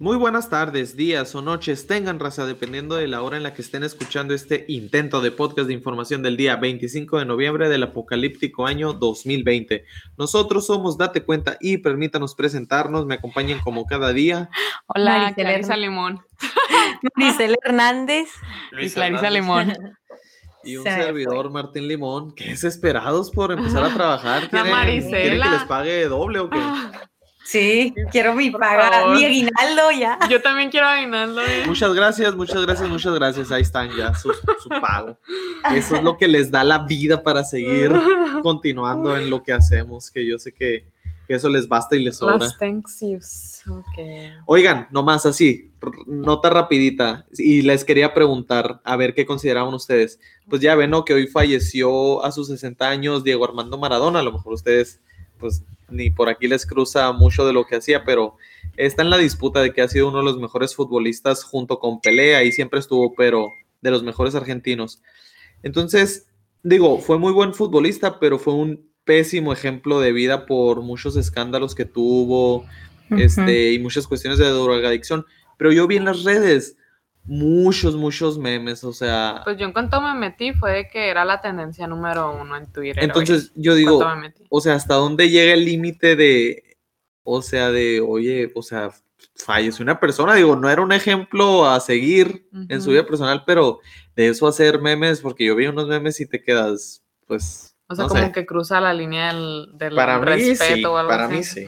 [0.00, 3.60] Muy buenas tardes, días o noches tengan raza, dependiendo de la hora en la que
[3.60, 8.66] estén escuchando este intento de podcast de información del día 25 de noviembre del apocalíptico
[8.66, 9.84] año 2020.
[10.16, 14.48] Nosotros somos Date Cuenta y permítanos presentarnos, me acompañen como cada día.
[14.86, 15.76] Hola, Clarisa.
[15.76, 16.24] Limón.
[17.16, 18.30] Maricel Hernández.
[18.80, 19.74] Y Clarisa Limón.
[20.62, 24.50] Y un Se servidor, Martín Limón, que es esperados por empezar a trabajar.
[24.50, 25.18] ¿Quieren, Maricela.
[25.18, 26.58] ¿quieren que les pague doble o qué?
[27.50, 29.16] Sí, quiero mi Por paga, favor.
[29.16, 30.18] mi aguinaldo ya.
[30.28, 31.40] Yo también quiero aguinaldo.
[31.42, 31.64] eh.
[31.66, 33.50] Muchas gracias, muchas gracias, muchas gracias.
[33.50, 35.18] Ahí están ya su, su pago.
[35.74, 37.90] Eso es lo que les da la vida para seguir
[38.42, 40.84] continuando en lo que hacemos, que yo sé que,
[41.26, 42.38] que eso les basta y les sobra.
[42.38, 43.62] Las thanks yous.
[43.68, 43.98] Ok.
[44.46, 45.72] Oigan, nomás así,
[46.06, 50.20] nota rapidita, y les quería preguntar, a ver qué consideraban ustedes.
[50.48, 51.04] Pues ya ven, ¿no?
[51.04, 55.00] Que hoy falleció a sus 60 años Diego Armando Maradona, a lo mejor ustedes,
[55.38, 58.36] pues ni por aquí les cruza mucho de lo que hacía, pero
[58.76, 62.00] está en la disputa de que ha sido uno de los mejores futbolistas junto con
[62.00, 65.02] Pelé, ahí siempre estuvo, pero de los mejores argentinos.
[65.62, 66.26] Entonces,
[66.62, 71.74] digo, fue muy buen futbolista, pero fue un pésimo ejemplo de vida por muchos escándalos
[71.74, 72.64] que tuvo,
[73.10, 75.26] este, y muchas cuestiones de drogadicción.
[75.56, 76.76] Pero yo vi en las redes
[77.24, 81.24] muchos, muchos memes, o sea, Pues yo en cuanto me metí fue de que era
[81.24, 83.02] la tendencia número uno en Twitter.
[83.04, 83.80] entonces yo oye.
[83.80, 86.76] Digo, me o sea, ¿hasta dónde llega el límite de,
[87.22, 88.90] o sea, de, oye, o sea,
[89.36, 93.80] falleció una persona, digo, no era un ejemplo a seguir en su vida personal, pero
[94.16, 98.04] de eso hacer memes, porque yo vi unos memes y te quedas, pues, O sea,
[98.04, 98.32] no como sé.
[98.32, 101.34] que cruza la línea del, del Para mí respeto sí, o algo para así.
[101.34, 101.66] mí sí.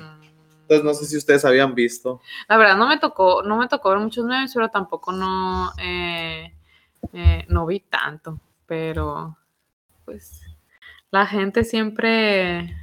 [0.75, 2.20] Entonces no sé si ustedes habían visto.
[2.48, 6.53] La verdad no me tocó, no me tocó ver muchos memes, pero tampoco no, eh,
[7.12, 8.41] eh, no vi tanto.
[8.67, 9.37] Pero,
[10.05, 10.41] pues,
[11.11, 12.75] la gente siempre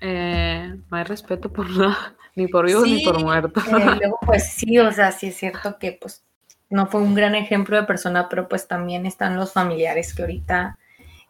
[0.00, 3.66] eh, no hay respeto por nada, ni por vivos ni por muertos.
[3.66, 6.22] Eh, luego, pues sí, o sea, sí es cierto que pues
[6.68, 10.76] no fue un gran ejemplo de persona, pero pues también están los familiares que ahorita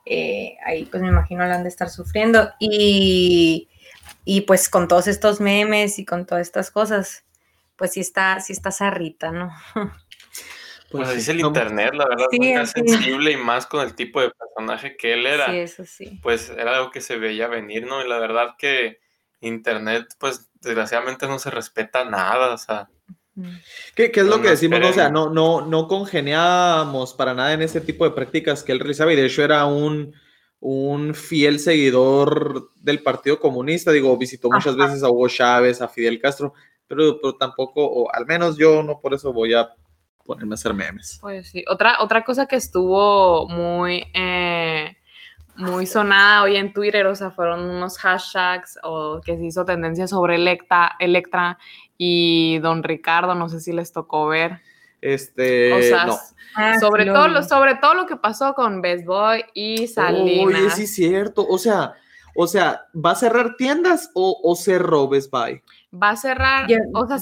[0.05, 2.49] eh, ahí pues me imagino la han de estar sufriendo.
[2.59, 3.69] Y,
[4.27, 7.25] y pues con todos estos memes y con todas estas cosas,
[7.77, 9.51] pues sí está, sí está zarrita, ¿no?
[10.89, 12.71] Pues así es el internet, la verdad, Sí, es.
[12.71, 16.21] sensible y más con el tipo de personaje que él era, Sí, eso sí.
[16.23, 18.05] pues era algo que se veía venir, ¿no?
[18.05, 19.01] Y la verdad que
[19.41, 22.89] internet, pues desgraciadamente no se respeta nada, o sea.
[23.97, 24.81] ¿Qué, qué es lo No, que no decimos?
[24.85, 28.79] O sea, no, no, no congeniábamos para nada en ese tipo de prácticas que él
[28.79, 30.15] realizaba y de hecho era un,
[30.61, 33.93] un fiel seguidor del Partido Comunista.
[33.93, 34.87] Digo, visitó muchas Ajá.
[34.87, 36.55] veces a Hugo Chávez, a Fidel Castro,
[36.87, 39.69] pero, pero tampoco, o al menos yo no por eso voy a
[40.25, 41.19] ponerme a hacer memes.
[41.21, 44.97] Pues sí, otra, otra cosa que estuvo muy, eh,
[45.57, 50.07] muy sonada hoy en Twitter, o sea, fueron unos hashtags o que se hizo tendencia
[50.07, 51.59] sobre Electa, Electra
[51.97, 54.61] y Don Ricardo, no sé si les tocó ver.
[55.07, 55.71] Este,
[56.05, 56.19] no.
[56.57, 60.63] Ah, sobre, lo todo, sobre todo lo que pasó con Best Boy y Salinas.
[60.63, 61.47] Oye, sí es cierto.
[61.47, 61.93] O sea,
[62.35, 65.63] o sea, ¿va a cerrar tiendas o, o cerró Best Buy?
[65.95, 67.19] Va a cerrar, o sea,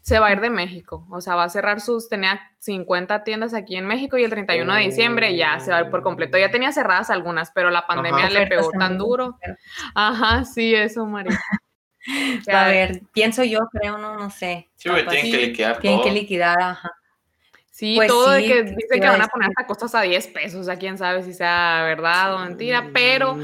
[0.00, 3.52] se va a ir de México, o sea, va a cerrar sus, tenía 50 tiendas
[3.52, 6.38] aquí en México y el 31 de diciembre ya se va a ir por completo.
[6.38, 9.38] Ya tenía cerradas algunas, pero la pandemia le pegó tan duro.
[9.94, 11.38] Ajá, sí, eso, María.
[12.52, 14.70] A ver, pienso yo, creo, no, no sé.
[14.74, 16.08] sí, tienen que liquidar Tienen todo.
[16.08, 16.90] que liquidar, ajá.
[17.74, 20.26] Sí, Pues todo de que ¿qué dicen que van a poner hasta costas a 10
[20.28, 23.34] pesos, o sea, quién sabe si sea verdad o mentira, pero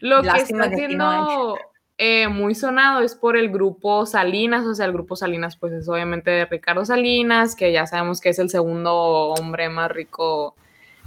[0.00, 1.58] lo que Lástima está que siendo
[1.98, 5.86] eh, muy sonado es por el grupo Salinas, o sea, el grupo Salinas pues es
[5.86, 8.94] obviamente de Ricardo Salinas, que ya sabemos que es el segundo
[9.34, 10.56] hombre más rico.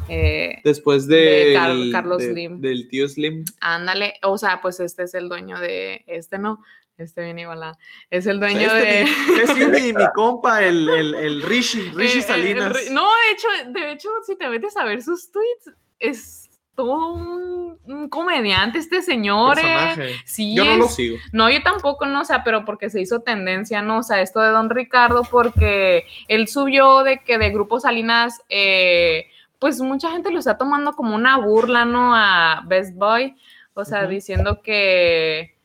[0.07, 2.61] eh, Después De de, Car- Carlos Slim.
[2.61, 3.43] del tío Slim.
[3.59, 6.63] ándale, o sea, pues este es el dueño de, este no,
[6.97, 7.77] este viene igual a-
[8.09, 9.01] es el dueño Este, de...
[9.43, 12.73] es mi, mi compa, el, el, el Rishi, Rishi Salinas.
[12.91, 16.43] No, de hecho, de hecho, si te metes a ver sus tweets, es
[16.75, 19.57] todo un, un comediante este señor.
[19.63, 20.15] eh.
[20.25, 21.17] Sí, Yo no lo sigo.
[21.31, 23.97] No, yo tampoco, no, o sea, pero porque se hizo tendencia, ¿no?
[23.99, 29.25] O sea, esto de Don Ricardo, porque él subió de que de Grupo Salinas, eh,
[29.57, 32.15] pues mucha gente lo está tomando como una burla, ¿no?
[32.15, 33.35] A Best Boy,
[33.73, 35.56] o sea, diciendo que,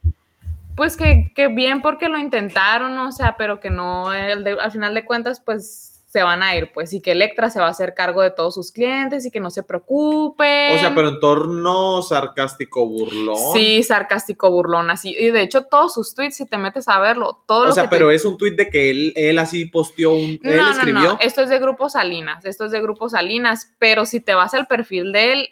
[0.77, 3.09] pues que, que bien porque lo intentaron, ¿no?
[3.09, 6.55] o sea, pero que no, el de- al final de cuentas, pues se van a
[6.55, 9.31] ir, pues, y que Electra se va a hacer cargo de todos sus clientes y
[9.31, 10.75] que no se preocupe.
[10.75, 13.37] O sea, pero en torno sarcástico burlón.
[13.55, 15.17] Sí, sarcástico, burlón, así.
[15.19, 17.85] Y de hecho, todos sus tweets, si te metes a verlo, todo O lo sea,
[17.85, 20.39] que te- pero es un tuit de que él, él así posteó un.
[20.43, 21.03] él No, no, escribió.
[21.13, 24.53] no, esto es de Grupo Salinas, esto es de Grupo Salinas, pero si te vas
[24.53, 25.49] al perfil de él,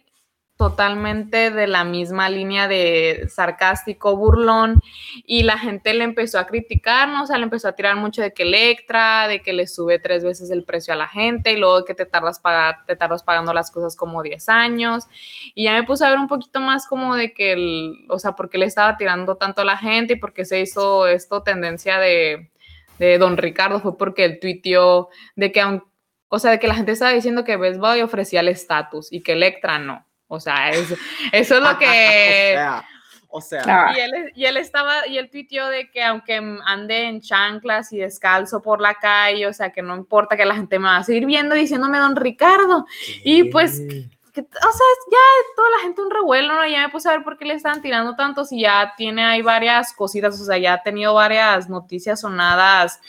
[0.60, 4.82] totalmente de la misma línea de sarcástico, burlón,
[5.24, 8.34] y la gente le empezó a criticarnos, o sea, le empezó a tirar mucho de
[8.34, 11.86] que Electra, de que le sube tres veces el precio a la gente, y luego
[11.86, 15.06] que te tardas, pagar, te tardas pagando las cosas como 10 años,
[15.54, 18.32] y ya me puse a ver un poquito más como de que, el, o sea,
[18.32, 21.42] por qué le estaba tirando tanto a la gente y por qué se hizo esto
[21.42, 22.50] tendencia de,
[22.98, 25.86] de Don Ricardo, fue porque él tuiteó de que aunque
[26.32, 29.20] o sea, de que la gente estaba diciendo que Best Buy ofrecía el estatus y
[29.22, 30.06] que Electra no.
[30.32, 30.94] O sea, eso,
[31.32, 32.56] eso es lo que...
[33.28, 37.20] o sea, Y él, y él estaba, y él tuiteó de que aunque ande en
[37.20, 40.86] chanclas y descalzo por la calle, o sea, que no importa que la gente me
[40.86, 42.86] va a seguir viendo diciéndome don Ricardo.
[43.24, 43.80] Y pues,
[44.32, 45.18] que, o sea, ya
[45.56, 46.66] toda la gente un revuelo, ¿no?
[46.66, 49.42] Ya me puse a ver por qué le están tirando tanto si ya tiene ahí
[49.42, 53.00] varias cositas, o sea, ya ha tenido varias noticias sonadas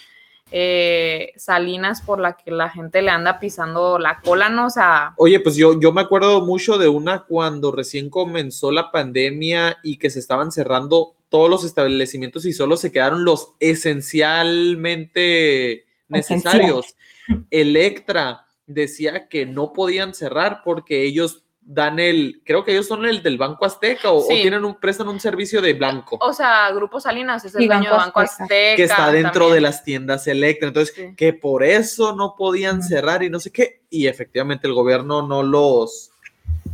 [0.52, 4.68] eh, Salinas por la que la gente le anda pisando la cola, ¿no?
[4.68, 5.14] O sea...
[5.18, 9.98] Oye, pues yo, yo me acuerdo mucho de una cuando recién comenzó la pandemia y
[9.98, 16.98] que se estaban cerrando todos los establecimientos y solo se quedaron los esencialmente necesarios.
[17.50, 23.22] Electra decía que no podían cerrar porque ellos dan el, creo que ellos son el
[23.22, 26.18] del Banco Azteca o, tienen un, prestan un servicio de blanco.
[26.22, 28.76] O sea, Grupo Salinas es el dueño de Banco Azteca.
[28.76, 30.68] Que está dentro de las tiendas Electra.
[30.68, 33.84] Entonces, que por eso no podían cerrar y no sé qué.
[33.90, 36.10] Y efectivamente el gobierno no los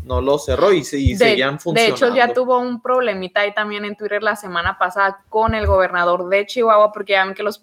[0.04, 1.76] no los cerró y, seguían funcionando.
[1.76, 5.68] De hecho, ya tuvo un problemita ahí también en Twitter la semana pasada con el
[5.68, 7.60] gobernador de Chihuahua, porque ya ven que los,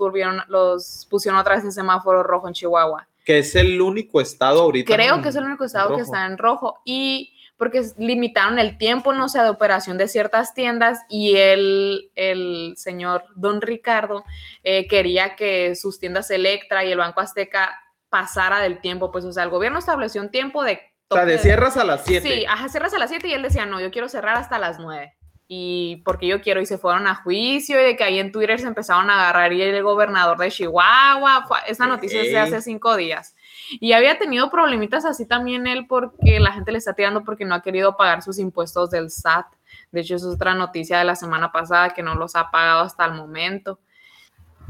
[0.49, 4.95] los pusieron otra vez en semáforo rojo en Chihuahua que es el único estado ahorita.
[4.95, 9.13] Creo que es el único estado que está en rojo y porque limitaron el tiempo,
[9.13, 14.25] no sé, de operación de ciertas tiendas y el, el señor Don Ricardo
[14.63, 17.81] eh, quería que sus tiendas Electra y el Banco Azteca
[18.11, 20.81] pasara del tiempo, pues, o sea, el gobierno estableció un tiempo de...
[21.09, 22.29] O sea, de cierras a las 7.
[22.29, 24.79] Sí, ajá, cierras a las 7 y él decía, no, yo quiero cerrar hasta las
[24.79, 25.15] 9
[25.57, 28.59] y porque yo quiero y se fueron a juicio y de que ahí en Twitter
[28.59, 32.97] se empezaron a agarrar y el gobernador de Chihuahua, esa noticia es de hace cinco
[32.97, 33.37] días.
[33.71, 37.55] Y había tenido problemitas así también él porque la gente le está tirando porque no
[37.55, 39.47] ha querido pagar sus impuestos del SAT.
[39.93, 43.05] De hecho, es otra noticia de la semana pasada que no los ha pagado hasta
[43.05, 43.79] el momento.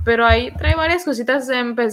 [0.04, 1.48] Pero ahí trae varias cositas,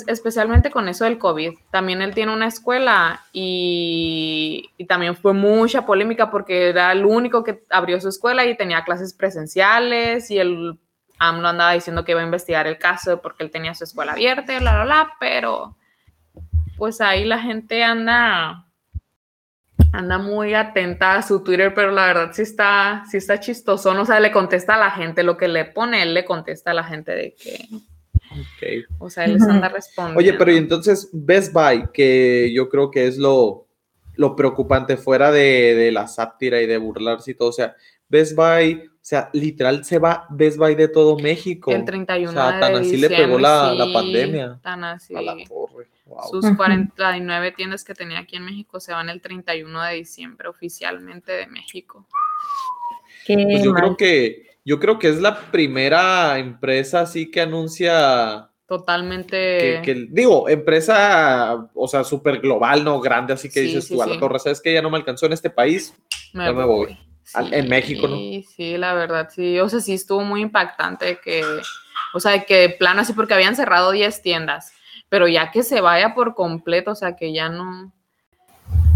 [0.08, 1.54] especialmente con eso del COVID.
[1.72, 7.64] También él tiene una escuela y, también fue mucha polémica porque era el único que
[7.70, 10.78] abrió su escuela y tenía clases presenciales y el
[11.20, 14.60] AMLO andaba diciendo que iba a investigar el caso porque él tenía su escuela abierta,
[14.60, 15.78] bla, bla, bla, pero
[16.78, 18.66] pues ahí la gente anda
[19.94, 24.06] anda muy atenta a su Twitter, pero la verdad sí está, sí está chistoso, o
[24.06, 26.84] sea, le contesta a la gente lo que le pone, él le contesta a la
[26.84, 27.68] gente de que
[29.00, 30.20] o sea, él les anda respondiendo.
[30.20, 33.68] Oye, pero y entonces Best Buy, que yo creo que es lo,
[34.16, 37.76] lo preocupante fuera de, la sátira y de burlarse y todo, o sea,
[38.10, 41.72] Best Buy, o sea, literal se va Best Buy de todo México.
[41.72, 44.60] El 31 o sea, tan así le pegó la, pandemia.
[44.62, 45.14] Tan así.
[46.30, 51.32] Sus 49 tiendas que tenía aquí en México se van el 31 de diciembre oficialmente
[51.32, 52.06] de México.
[53.26, 58.50] Pues yo creo que yo creo que es la primera empresa así que anuncia.
[58.68, 59.82] Totalmente.
[59.84, 64.18] Que, digo, empresa, o sea, súper global, no grande, así que dices tú a la
[64.18, 65.94] torre, ¿sabes que ya no me alcanzó en este país?
[66.34, 66.98] Me me voy.
[67.52, 68.16] en México, ¿no?
[68.16, 69.60] Sí, sí, la verdad, sí.
[69.60, 71.44] O sea, sí estuvo muy impactante que,
[72.14, 74.72] o sea, que plano así, porque habían cerrado 10 tiendas,
[75.10, 77.92] pero ya que se vaya por completo, o sea, que ya no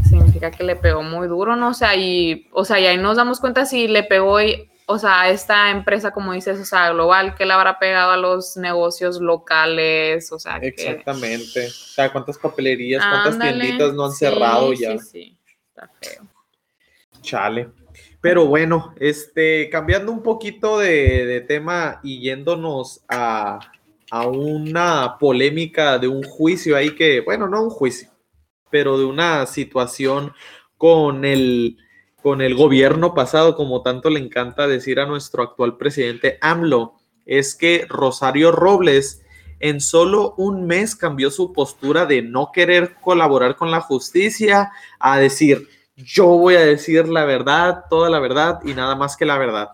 [0.07, 1.69] significa que le pegó muy duro, ¿no?
[1.69, 4.99] O sea, y, o sea, y ahí nos damos cuenta si le pegó y o
[4.99, 9.19] sea, esta empresa, como dices, o sea, global, ¿qué le habrá pegado a los negocios
[9.19, 10.31] locales?
[10.31, 11.67] O sea, Exactamente.
[11.67, 14.97] O sea, ¿cuántas papelerías, cuántas tienditas no han cerrado ya?
[14.99, 15.37] Sí, sí,
[15.69, 16.27] está feo.
[17.21, 17.69] Chale.
[18.21, 23.59] Pero bueno, este, cambiando un poquito de, tema y yéndonos a,
[24.11, 28.09] a una polémica de un juicio ahí que, bueno, no un juicio,
[28.69, 30.33] pero de una situación
[30.77, 31.77] con el
[32.25, 37.53] con el gobierno pasado, como tanto le encanta decir a nuestro actual presidente AMLO, es
[37.53, 39.22] que Rosario Robles
[39.60, 45.20] en solo un mes cambió su postura de no querer colaborar con la justicia a
[45.20, 49.38] decir, yo voy a decir la verdad, toda la verdad y nada más que la
[49.38, 49.70] verdad.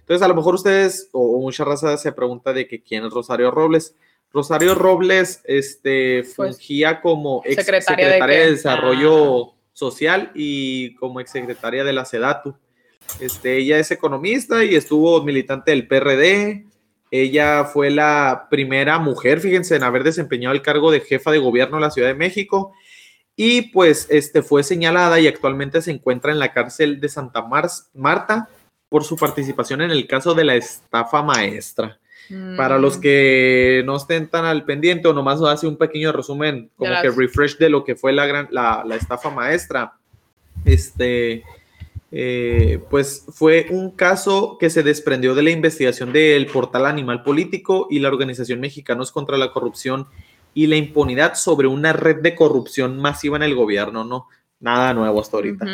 [0.00, 3.50] Entonces, a lo mejor ustedes o mucha raza se pregunta de que quién es Rosario
[3.50, 3.94] Robles.
[4.30, 11.92] Rosario Robles este, pues, fungía como ex secretaria, de, Desarrollo Social y como exsecretaria de
[11.92, 12.56] la SEDATU.
[13.20, 16.66] Este, ella es economista y estuvo militante del PRD.
[17.12, 21.76] Ella fue la primera mujer, fíjense, en haber desempeñado el cargo de jefa de gobierno
[21.76, 22.72] de la Ciudad de México.
[23.36, 27.46] y pues este, fue señalada y actualmente se encuentra en la cárcel de Santa
[27.94, 28.48] Marta
[28.88, 32.00] por su participación en el caso de la estafa maestra.
[32.56, 33.00] Para los mm.
[33.00, 37.56] que no estén tan al pendiente o nomás hace un pequeño resumen, como que refresh
[37.56, 39.94] de lo que fue la, gran, la, la estafa maestra.
[40.64, 41.44] Este,
[42.10, 47.86] eh, pues fue un caso que se desprendió de la investigación del portal Animal Político
[47.90, 50.06] y la Organización Mexicanos contra la Corrupción
[50.54, 54.26] y la Impunidad sobre una red de corrupción masiva en el gobierno, ¿no?
[54.58, 55.66] Nada nuevo hasta ahorita.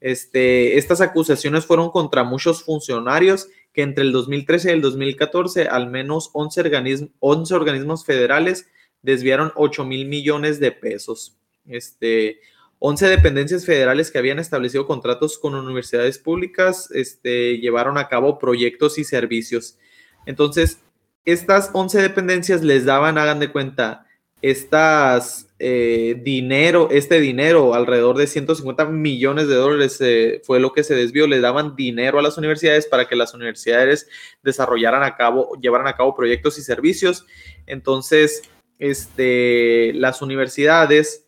[0.00, 5.90] este, estas acusaciones fueron contra muchos funcionarios que entre el 2013 y el 2014 al
[5.90, 8.70] menos 11, 11 organismos federales
[9.02, 11.36] desviaron 8 mil millones de pesos.
[11.66, 12.40] Este,
[12.78, 18.98] 11 dependencias federales que habían establecido contratos con universidades públicas este, llevaron a cabo proyectos
[18.98, 19.76] y servicios.
[20.24, 20.80] Entonces,
[21.26, 24.05] estas 11 dependencias les daban, hagan de cuenta,
[24.50, 30.84] estas eh, dinero, este dinero, alrededor de 150 millones de dólares eh, fue lo que
[30.84, 34.08] se desvió, les daban dinero a las universidades para que las universidades
[34.44, 37.26] desarrollaran a cabo, llevaran a cabo proyectos y servicios.
[37.66, 38.42] Entonces,
[38.78, 41.24] este, las universidades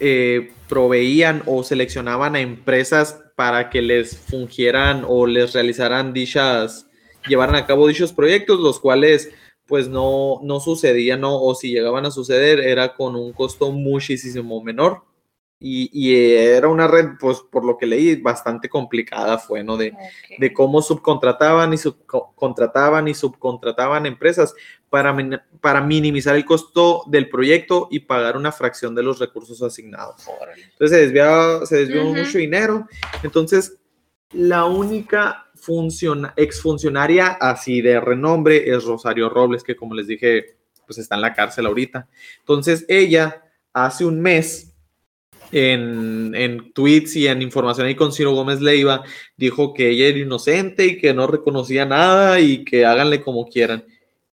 [0.00, 6.86] eh, proveían o seleccionaban a empresas para que les fungieran o les realizaran dichas,
[7.28, 9.32] llevaran a cabo dichos proyectos, los cuales
[9.66, 11.40] pues no, no sucedían, ¿no?
[11.40, 15.02] o si llegaban a suceder era con un costo muchísimo menor.
[15.64, 19.76] Y, era una red, pues por lo que leí, bastante complicada fue, ¿no?
[19.76, 19.92] De,
[20.36, 24.56] de cómo subcontrataban y subcontrataban y subcontrataban empresas
[24.90, 25.16] para,
[25.60, 30.26] para minimizar el costo del proyecto y pagar una fracción de los recursos asignados.
[30.72, 32.88] Entonces se desvió, se desvió mucho dinero.
[33.22, 33.78] Entonces,
[34.32, 35.46] la única
[36.36, 41.34] exfuncionaria así de renombre es Rosario Robles, que como les dije, pues está en la
[41.34, 42.08] cárcel ahorita.
[42.40, 43.42] Entonces, ella
[43.72, 44.72] hace un mes
[45.52, 49.04] en, tweets y en información ahí con Ciro Gómez Leiva,
[49.36, 53.84] dijo que ella era inocente y que no reconocía nada y que háganle como quieran.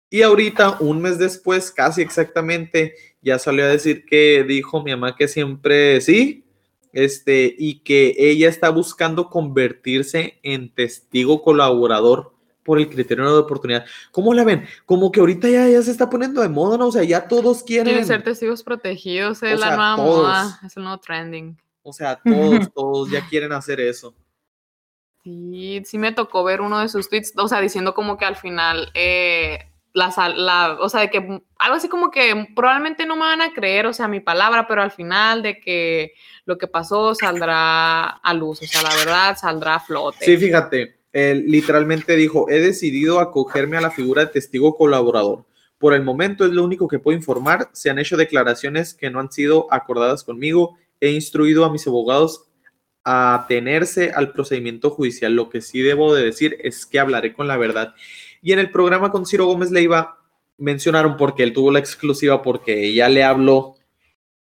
[0.09, 5.15] Y ahorita, un mes después, casi exactamente, ya salió a decir que dijo mi mamá
[5.15, 6.42] que siempre sí,
[6.93, 12.33] este, y que ella está buscando convertirse en testigo colaborador
[12.63, 13.85] por el criterio de oportunidad.
[14.11, 14.65] ¿Cómo la ven?
[14.85, 16.87] Como que ahorita ya, ya se está poniendo de moda, ¿no?
[16.87, 17.87] O sea, ya todos quieren.
[17.87, 21.57] Quieren ser testigos protegidos, es la nueva moda, es el nuevo trending.
[21.81, 24.15] O sea, todos, todos ya quieren hacer eso.
[25.23, 28.35] Sí, sí me tocó ver uno de sus tweets, o sea, diciendo como que al
[28.35, 33.21] final, eh, la, la, o sea, de que algo así como que probablemente no me
[33.21, 36.13] van a creer, o sea, mi palabra, pero al final de que
[36.45, 40.25] lo que pasó saldrá a luz, o sea, la verdad saldrá a flote.
[40.25, 45.45] Sí, fíjate, él literalmente dijo, he decidido acogerme a la figura de testigo colaborador.
[45.77, 47.69] Por el momento es lo único que puedo informar.
[47.73, 50.77] Se han hecho declaraciones que no han sido acordadas conmigo.
[51.01, 52.45] He instruido a mis abogados
[53.03, 55.33] a tenerse al procedimiento judicial.
[55.33, 57.93] Lo que sí debo de decir es que hablaré con la verdad.
[58.41, 60.19] Y en el programa con Ciro Gómez Leiva
[60.57, 63.75] mencionaron porque él tuvo la exclusiva porque ella le habló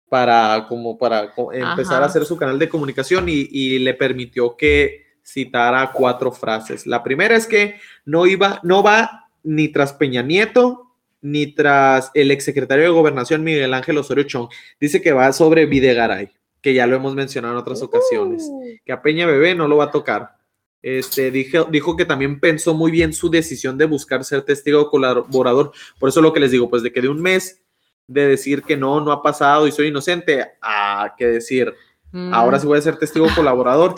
[0.10, 5.06] para como para empezar a hacer su canal de comunicación y, y le permitió que
[5.26, 6.86] citara cuatro frases.
[6.86, 7.76] La primera es que
[8.06, 10.92] no iba, no va ni tras Peña Nieto
[11.22, 14.50] ni tras el exsecretario de Gobernación Miguel Ángel Osorio Chong.
[14.80, 18.64] Dice que va sobre Videgaray, que ya lo hemos mencionado en otras ocasiones, uh.
[18.86, 20.38] que a Peña Bebé no lo va a tocar.
[20.82, 25.72] Este, dijo, dijo que también pensó muy bien su decisión de buscar ser testigo colaborador.
[26.00, 27.62] Por eso lo que les digo, pues de que de un mes
[28.08, 31.74] de decir que no, no ha pasado y soy inocente, a que decir,
[32.12, 32.34] mm.
[32.34, 33.96] ahora sí voy a ser testigo colaborador.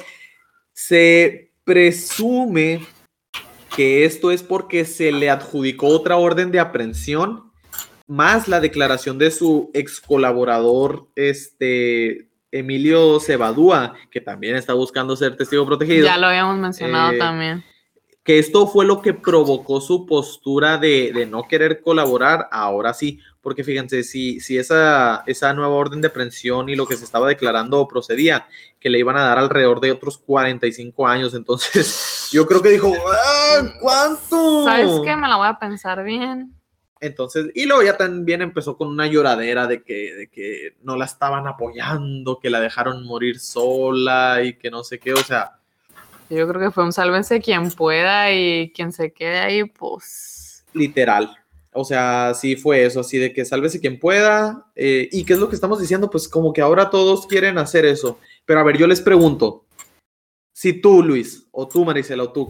[0.74, 2.86] Se presume
[3.76, 7.52] que esto es porque se le adjudicó otra orden de aprehensión,
[8.08, 15.36] más la declaración de su ex colaborador, este, Emilio Cebadúa, que también está buscando ser
[15.36, 16.06] testigo protegido.
[16.06, 17.64] Ya lo habíamos mencionado eh, también.
[18.24, 23.20] Que esto fue lo que provocó su postura de, de no querer colaborar, ahora sí,
[23.42, 27.28] porque fíjense, si, si esa, esa nueva orden de aprehensión y lo que se estaba
[27.28, 28.48] declarando procedía,
[28.80, 32.94] que le iban a dar alrededor de otros 45 años, entonces yo creo que dijo,
[33.12, 34.64] ah, ¿cuánto?
[34.64, 35.18] ¿Sabes qué?
[35.18, 36.54] Me la voy a pensar bien.
[37.04, 41.04] Entonces, y luego ya también empezó con una lloradera de que, de que no la
[41.04, 45.60] estaban apoyando, que la dejaron morir sola y que no sé qué, o sea.
[46.30, 50.64] Yo creo que fue un sálvense quien pueda y quien se quede ahí, pues.
[50.74, 51.38] Literal,
[51.74, 54.68] o sea, sí fue eso, así de que sálvese quien pueda.
[54.74, 56.10] Eh, ¿Y qué es lo que estamos diciendo?
[56.10, 58.18] Pues como que ahora todos quieren hacer eso.
[58.46, 59.66] Pero a ver, yo les pregunto,
[60.54, 62.48] si tú, Luis, o tú, Marisela, o tú,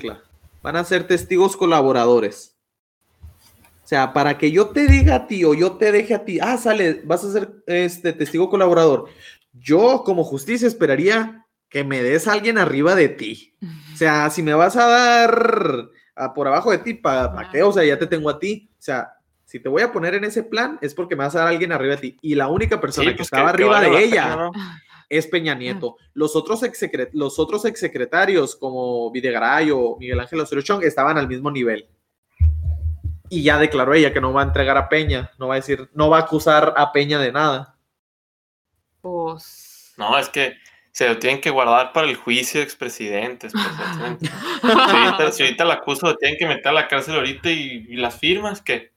[0.62, 2.53] van a ser testigos colaboradores,
[3.94, 6.58] sea, para que yo te diga a ti o yo te deje a ti, ah,
[6.58, 9.06] sale, vas a ser este testigo colaborador.
[9.54, 13.56] Yo como justicia esperaría que me des a alguien arriba de ti.
[13.94, 15.90] O sea, si me vas a dar
[16.34, 17.62] por abajo de ti, ¿para qué?
[17.62, 18.70] O sea, ya te tengo a ti.
[18.72, 19.14] O sea,
[19.46, 21.52] si te voy a poner en ese plan es porque me vas a dar a
[21.52, 22.18] alguien arriba de ti.
[22.22, 24.50] Y la única persona que pues estaba arriba de ella
[25.08, 25.98] es Peña Nieto.
[26.16, 26.62] Los otros,
[27.12, 31.88] los otros exsecretarios como Videgaray o Miguel Ángel Osorio Chong estaban al mismo nivel.
[33.34, 35.90] Y ya declaró ella que no va a entregar a Peña, no va a decir,
[35.96, 37.76] no va a acusar a Peña de nada.
[39.02, 39.96] Pues.
[39.98, 40.54] No, es que
[40.92, 43.52] se lo tienen que guardar para el juicio de expresidentes.
[43.52, 48.20] Pues, si, ahorita, la acuso, lo tienen que meter a la cárcel ahorita y, las
[48.20, 48.94] firmas, que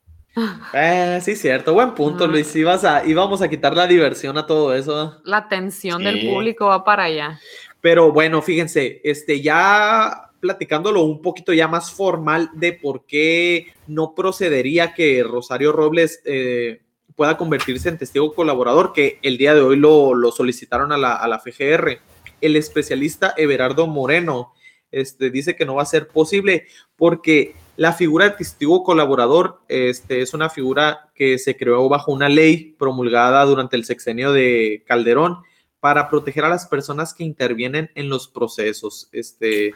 [0.73, 1.73] eh, sí, cierto.
[1.73, 2.55] Buen punto, Luis.
[2.55, 5.19] Ibas a, íbamos a quitar la diversión a todo eso.
[5.23, 7.39] La atención del público va para allá.
[7.81, 14.13] Pero bueno, fíjense, este, ya platicándolo un poquito ya más formal de por qué no
[14.15, 16.81] procedería que Rosario Robles eh,
[17.15, 21.27] pueda convertirse en testigo colaborador, que el día de hoy lo, solicitaron a la, a
[21.27, 21.99] la, FGR.
[22.41, 24.53] El especialista Everardo Moreno
[24.91, 30.21] este, dice que no va a ser posible porque la figura de testigo colaborador este,
[30.21, 35.39] es una figura que se creó bajo una ley promulgada durante el sexenio de Calderón
[35.79, 39.09] para proteger a las personas que intervienen en los procesos.
[39.11, 39.73] Este,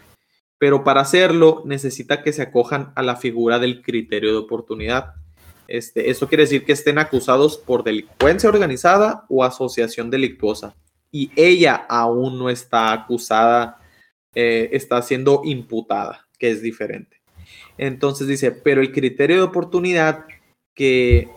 [0.62, 5.16] pero para hacerlo necesita que se acojan a la figura del criterio de oportunidad.
[5.68, 10.76] Este, eso quiere decir que estén acusados por delincuencia organizada o asociación delictuosa.
[11.10, 13.80] Y ella aún no está acusada,
[14.36, 17.24] eh, está siendo imputada, que es diferente.
[17.80, 20.26] Entonces dice, pero el criterio de oportunidad
[20.76, 21.28] que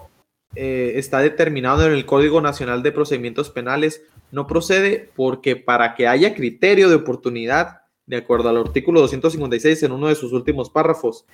[0.54, 4.02] eh, está determinado en el Código Nacional de Procedimientos Penales
[4.32, 9.92] no procede porque para que haya criterio de oportunidad, de acuerdo al artículo 256 en
[9.92, 11.24] uno de sus últimos párrafos,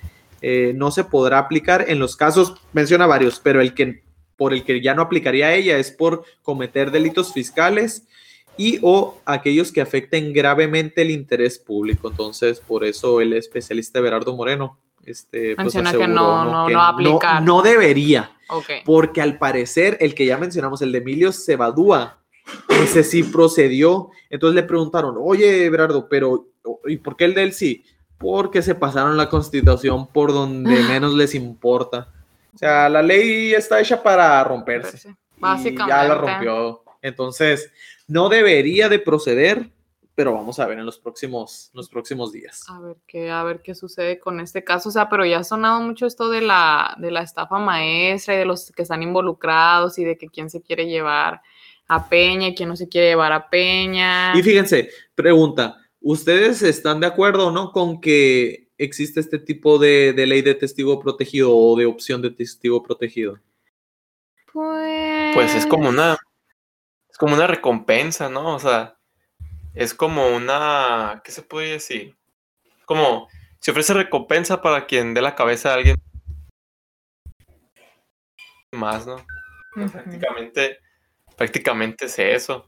[0.41, 4.03] eh, no se podrá aplicar en los casos, menciona varios, pero el que
[4.35, 8.07] por el que ya no aplicaría a ella es por cometer delitos fiscales
[8.57, 12.09] y o aquellos que afecten gravemente el interés público.
[12.09, 17.43] Entonces, por eso el especialista Berardo Moreno este, pues, menciona que no, no, no, aplicar.
[17.43, 18.31] No, debería.
[18.83, 22.20] Porque al parecer, el que ya mencionamos, el de Emilio Cebadúa,
[22.69, 24.09] ese sí procedió.
[24.29, 26.47] Entonces le preguntaron, oye, Berardo, pero
[26.85, 27.83] ¿y por qué el de él sí?
[28.21, 32.07] porque se pasaron la constitución por donde menos les importa.
[32.53, 35.15] O sea, la ley está hecha para romperse.
[35.37, 35.89] Básicamente.
[35.89, 36.83] ya la rompió.
[37.01, 37.71] Entonces,
[38.07, 39.71] no debería de proceder,
[40.13, 42.63] pero vamos a ver en los próximos, los próximos días.
[42.69, 44.89] A ver qué, a ver qué sucede con este caso.
[44.89, 48.37] O sea, pero ya ha sonado mucho esto de la, de la estafa maestra y
[48.37, 51.41] de los que están involucrados y de que quién se quiere llevar
[51.91, 54.37] a Peña quién no se quiere llevar a Peña.
[54.37, 60.13] Y fíjense, pregunta, ¿Ustedes están de acuerdo o no con que existe este tipo de,
[60.17, 63.39] ley de testigo protegido o de opción de testigo protegido?
[64.51, 65.35] Pues...
[65.35, 66.17] pues es como una
[67.07, 68.55] es como una recompensa, ¿no?
[68.55, 68.97] O sea,
[69.75, 72.17] es como una ¿qué se puede decir?
[72.85, 75.97] Como se ofrece recompensa para quien dé la cabeza a alguien
[78.71, 79.17] más, ¿no?
[79.91, 80.79] Prácticamente
[81.41, 82.67] prácticamente es eso.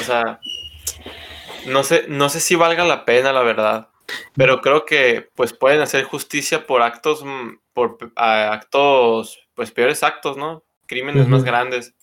[0.00, 0.40] O sea,
[1.68, 3.90] no sé, no sé si valga la pena, la verdad.
[4.34, 10.36] Pero creo que pues pueden hacer justicia por actos, mm, por actos, pues peores actos,
[10.36, 10.64] ¿no?
[10.86, 11.94] Crímenes más grandes.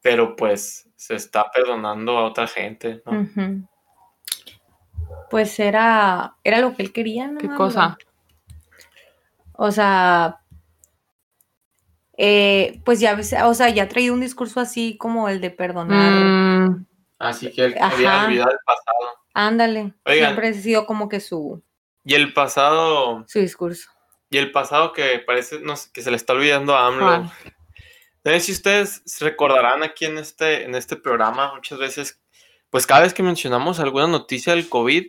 [0.00, 3.28] Pero pues se está perdonando a otra gente, ¿no?
[5.28, 7.38] Pues era, era lo que él quería, ¿no?
[7.38, 7.98] ¿Qué cosa?
[9.52, 10.40] O sea,
[12.20, 16.12] eh, pues ya, o sea, ya ha traído un discurso así como el de perdonar.
[16.12, 16.86] Mm.
[17.20, 19.18] Así que él quería olvidar el pasado.
[19.34, 19.94] Ándale.
[20.04, 21.62] Siempre ha sido como que su.
[22.04, 23.24] Y el pasado.
[23.28, 23.88] Su discurso.
[24.30, 27.22] Y el pasado que parece no que se le está olvidando a AMLO.
[27.22, 27.30] No
[28.32, 32.20] sé si ustedes recordarán aquí en este, en este programa, muchas veces,
[32.68, 35.06] pues cada vez que mencionamos alguna noticia del COVID,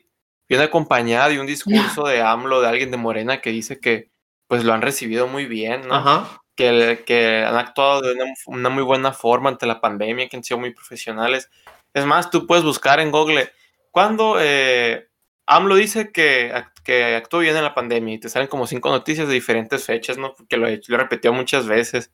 [0.47, 4.11] viene acompañada de un discurso de AMLO, de alguien de Morena que dice que
[4.47, 5.95] pues lo han recibido muy bien, ¿no?
[5.95, 6.41] Ajá.
[6.59, 10.43] Que, que han actuado de una, una, muy buena forma ante la pandemia, que han
[10.43, 11.49] sido muy profesionales.
[11.93, 13.49] Es más, tú puedes buscar en Google
[13.91, 15.07] cuando eh,
[15.45, 19.29] AMLO dice que, que actuó bien en la pandemia y te salen como cinco noticias
[19.29, 20.35] de diferentes fechas, ¿no?
[20.35, 22.11] Porque lo, lo repetido muchas veces.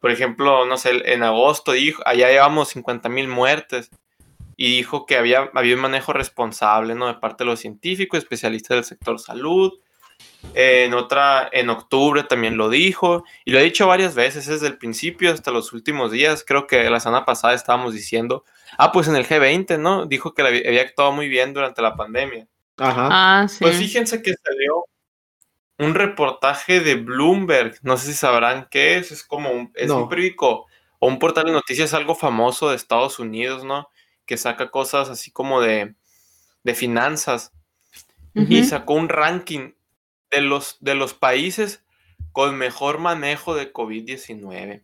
[0.00, 3.90] Por ejemplo, no sé, en agosto dijo, allá llevamos 50 mil muertes
[4.56, 7.06] y dijo que había, había un manejo responsable, ¿no?
[7.06, 9.78] De parte de los científicos, especialistas del sector salud,
[10.54, 14.78] en otra, en octubre también lo dijo, y lo he dicho varias veces desde el
[14.78, 16.44] principio hasta los últimos días.
[16.46, 18.44] Creo que la semana pasada estábamos diciendo,
[18.76, 20.06] ah, pues en el G20, ¿no?
[20.06, 22.46] Dijo que había actuado muy bien durante la pandemia.
[22.76, 23.08] Ajá.
[23.10, 24.86] Ah, pues fíjense que salió
[25.78, 27.78] un reportaje de Bloomberg.
[27.82, 29.12] No sé si sabrán qué es.
[29.12, 30.66] Es como un, es un periódico
[30.98, 33.88] o un portal de noticias algo famoso de Estados Unidos, ¿no?
[34.26, 35.94] Que saca cosas así como de,
[36.62, 37.52] de finanzas.
[38.34, 39.72] Y sacó un ranking
[40.32, 41.84] de los, de los países
[42.32, 44.82] con mejor manejo de COVID-19.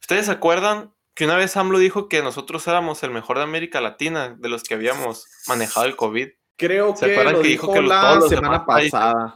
[0.00, 3.80] ¿Ustedes se acuerdan que una vez AMLO dijo que nosotros éramos el mejor de América
[3.80, 6.28] Latina de los que habíamos manejado el COVID?
[6.56, 9.34] Creo que, lo dijo, que la semana pasada.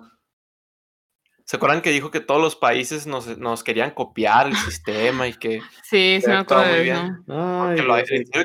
[1.44, 5.60] ¿Se acuerdan que dijo que todos los países nos, querían copiar el sistema y que...
[5.82, 7.24] Sí, se me acuerdo muy bien.
[7.26, 7.96] que, lo,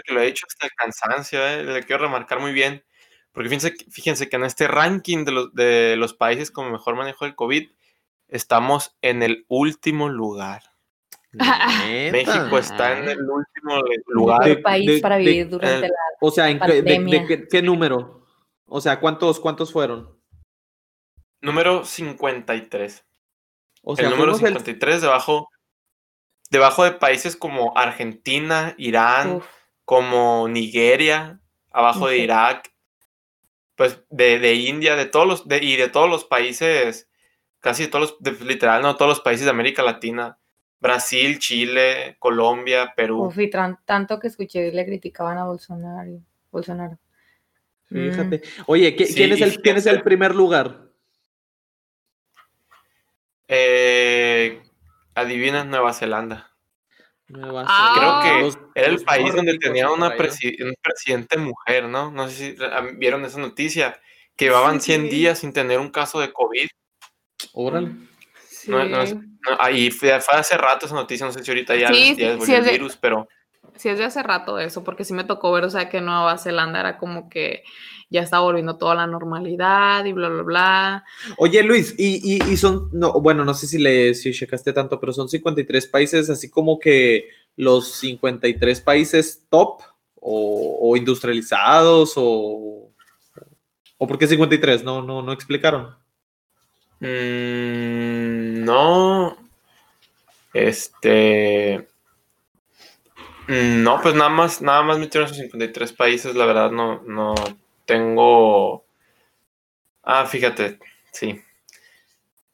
[0.01, 1.63] que lo he dicho hasta el cansancio, ¿eh?
[1.63, 2.83] le quiero remarcar muy bien.
[3.35, 7.25] Porque fíjense, fíjense que en este ranking de los, de los países con mejor manejo
[7.25, 7.69] del COVID,
[8.29, 10.63] estamos en el último lugar.
[12.11, 14.61] México está en el último lugar.
[14.61, 18.25] País para vivir durante la O sea, ¿en de, qué, número?
[18.67, 20.17] O sea, ¿cuántos, cuántos fueron?
[21.41, 23.05] Número 53.
[23.83, 25.49] O sea, el número 53 debajo,
[26.49, 29.41] debajo de países como Argentina, Irán,
[29.83, 32.74] como Nigeria, abajo de Irak,
[33.75, 37.09] pues de, de, India, de todos los, de, y de todos los países,
[37.59, 40.37] casi todos los, literal, no todos los países de América Latina.
[40.79, 43.23] Brasil, Chile, Colombia, Perú.
[43.23, 46.19] Uf, y tanto que escuché le criticaban a Bolsonaro.
[46.51, 46.99] Bolsonaro.
[47.89, 48.37] Fíjate.
[48.37, 48.61] Mm.
[48.67, 50.89] Oye, ¿quién, es el, ¿quién es el primer lugar?
[53.47, 54.61] Eh,
[55.13, 56.54] adivina Nueva Zelanda.
[57.27, 62.11] Nueva Creo que era el país donde tenía una un presidente mujer, ¿no?
[62.11, 62.57] No sé si
[62.97, 63.99] vieron esa noticia,
[64.35, 66.67] que llevaban 100 días sin tener un caso de COVID.
[67.53, 67.91] Órale.
[69.59, 73.27] ahí fue, hace rato esa noticia, no sé si ahorita ya, sí, el virus, pero...
[73.75, 76.37] Sí, es de hace rato eso, porque sí me tocó ver, o sea, que Nueva
[76.37, 77.63] Zelanda era como que
[78.15, 81.05] ya está volviendo toda la normalidad y bla, bla, bla.
[81.37, 85.11] Oye, Luis, y, y, son, no, bueno, no sé si le si checaste tanto, pero
[85.11, 89.81] son 53 países, así como que los 53 países top
[90.15, 92.89] o, industrializados o...
[93.97, 94.83] ¿O por qué 53?
[94.83, 95.95] No, no, no explicaron.
[96.99, 99.37] Mm, no.
[100.53, 101.87] Este.
[103.47, 107.35] Mm, no, pues nada más, nada más metieron esos 53 países, la verdad no, no
[107.85, 108.85] tengo...
[110.03, 110.79] Ah, fíjate,
[111.11, 111.41] sí.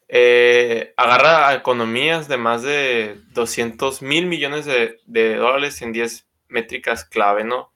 [0.08, 7.06] Eh, agarra a economías de más de 200 mil millones de, dólares en 10 métricas
[7.06, 7.72] clave, ¿no?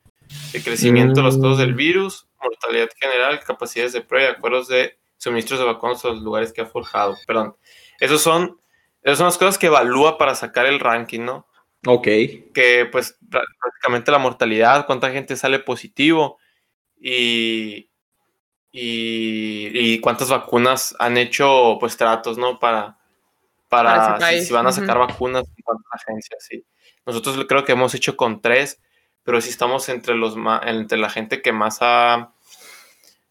[0.53, 1.77] El crecimiento de los costos del mm.
[1.77, 6.51] virus, mortalidad general, capacidades de prueba y acuerdos de suministros de vacunas a los lugares
[6.51, 7.17] que ha forjado.
[7.25, 7.55] Perdón.
[7.99, 8.59] Esos son,
[9.01, 11.47] esas son las cosas que evalúa para sacar el ranking, ¿no?
[11.87, 12.07] Ok.
[12.53, 16.37] Que pues prácticamente la mortalidad, cuánta gente sale positivo
[17.07, 17.91] y,
[18.71, 22.57] y, cuántas vacunas han hecho pues tratos, ¿no?
[22.57, 22.97] Para,
[23.69, 26.65] para, si, van a sacar vacunas en cuántas agencias, sí.
[27.05, 28.81] Nosotros creo que hemos hecho con tres,
[29.23, 32.33] pero sí estamos entre, los, entre la gente que más ha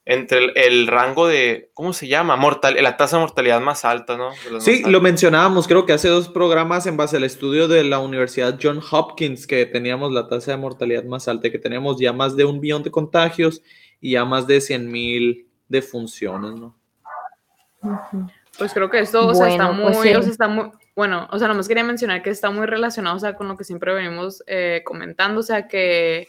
[0.06, 2.36] entre el, rango de, ¿cómo se llama?
[2.36, 4.30] Mortal, la tasa de mortalidad más alta, ¿no?
[4.60, 8.58] Sí, lo mencionábamos, creo que hace dos programas en base al estudio de la Universidad
[8.62, 12.44] John Hopkins, que teníamos la tasa de mortalidad más alta, que teníamos ya más de
[12.44, 13.62] un billón de contagios
[14.00, 16.76] y ya más de 100 mil defunciones, ¿no?
[18.58, 21.48] Pues creo que esto o sea, está, pues o sea, está muy, bueno, o sea,
[21.48, 24.82] nomás quería mencionar que está muy relacionado, o sea, con lo que siempre venimos eh,
[24.84, 26.28] comentando, o sea, que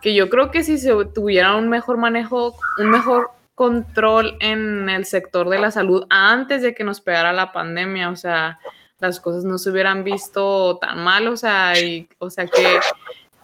[0.00, 5.04] que yo creo que si se tuviera un mejor manejo, un mejor control en el
[5.04, 8.58] sector de la salud antes de que nos pegara la pandemia, o sea,
[9.00, 12.80] las cosas no se hubieran visto tan mal, o sea, y, o sea, que,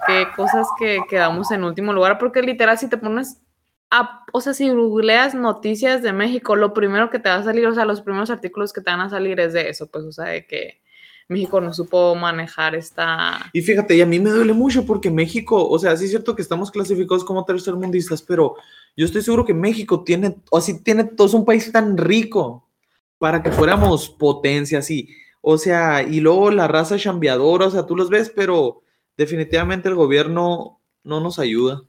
[0.06, 3.42] que cosas que quedamos en último lugar, porque literal si te pones
[3.90, 7.66] a, o sea, si googleas noticias de México, lo primero que te va a salir,
[7.66, 10.12] o sea, los primeros artículos que te van a salir es de eso, pues, o
[10.12, 10.80] sea, de que
[11.28, 13.50] México no supo manejar esta...
[13.52, 16.36] Y fíjate, y a mí me duele mucho porque México, o sea, sí es cierto
[16.36, 18.54] que estamos clasificados como tercermundistas, pero
[18.96, 22.68] yo estoy seguro que México tiene, o así tiene, todo es un país tan rico
[23.18, 25.08] para que fuéramos potencia, así.
[25.40, 28.82] O sea, y luego la raza chambeadora, o sea, tú los ves, pero
[29.16, 31.82] definitivamente el gobierno no nos ayuda.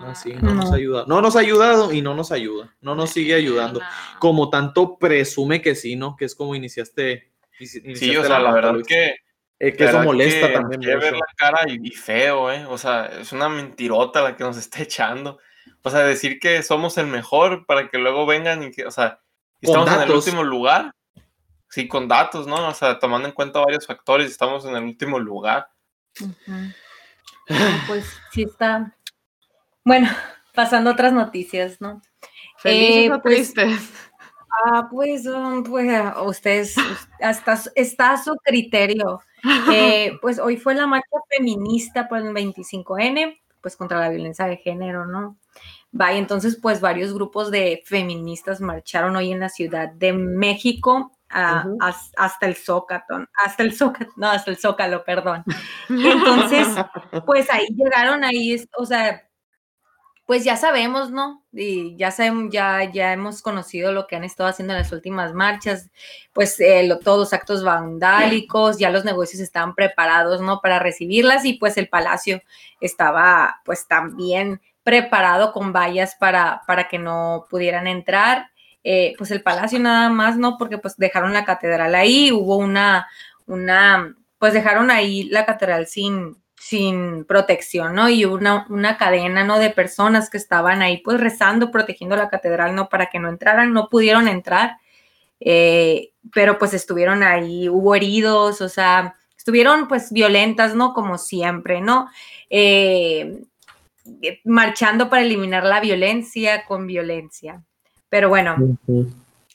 [0.00, 1.04] Así, no, nos ayuda.
[1.06, 2.76] No nos ha ayudado y no nos ayuda.
[2.82, 3.80] No nos sigue ayudando.
[4.18, 6.14] Como tanto presume que sí, ¿no?
[6.16, 7.31] Que es como iniciaste
[7.66, 9.16] sí, o sea, la, verdad es que...
[9.58, 10.80] que eso molesta también.
[10.80, 12.64] Quiere ver la cara y, feo, ¿eh?
[12.66, 15.38] O sea, es una mentirota la que nos está echando.
[15.82, 19.20] O sea, decir que somos el mejor para que luego vengan y que, o sea,
[19.60, 20.92] estamos en el último lugar.
[21.68, 22.68] Sí, con datos, ¿no?
[22.68, 25.68] O sea, tomando en cuenta varios factores, estamos en el último lugar.
[27.86, 28.94] Pues sí está.
[29.84, 30.08] Bueno,
[30.54, 32.02] pasando otras noticias, ¿no?
[32.58, 34.10] Felices eh, o pues, tristes.
[34.64, 35.88] Ah, pues, um, pues
[36.24, 36.76] ustedes,
[37.20, 39.20] hasta está a su criterio.
[39.72, 44.56] Eh, pues hoy fue la marcha feminista por el 25N, pues contra la violencia de
[44.58, 45.38] género, ¿no?
[45.90, 52.46] Vaya, entonces, pues varios grupos de feministas marcharon hoy en la Ciudad de México hasta
[52.46, 55.44] el Zócalo, hasta el Zócalo, no, hasta el Zócalo, perdón.
[55.88, 56.68] Entonces,
[57.26, 59.22] pues ahí llegaron ahí, o sea,
[60.32, 61.44] pues ya sabemos, ¿no?
[61.52, 65.34] Y ya sabemos, ya, ya hemos conocido lo que han estado haciendo en las últimas
[65.34, 65.90] marchas,
[66.32, 70.62] pues eh, todos los actos vandálicos, ya los negocios estaban preparados, ¿no?
[70.62, 72.40] Para recibirlas y pues el palacio
[72.80, 78.52] estaba pues también preparado con vallas para, para que no pudieran entrar.
[78.84, 80.56] Eh, pues el palacio nada más, ¿no?
[80.56, 83.06] Porque pues dejaron la catedral ahí, hubo una,
[83.44, 88.08] una, pues dejaron ahí la catedral sin, sin protección, ¿no?
[88.08, 89.58] Y una, una cadena, ¿no?
[89.58, 92.88] De personas que estaban ahí pues rezando, protegiendo la catedral, ¿no?
[92.88, 94.76] Para que no entraran, no pudieron entrar,
[95.40, 100.94] eh, pero pues estuvieron ahí, hubo heridos, o sea, estuvieron pues violentas, ¿no?
[100.94, 102.08] Como siempre, ¿no?
[102.48, 103.42] Eh,
[104.44, 107.60] marchando para eliminar la violencia con violencia.
[108.08, 108.78] Pero bueno,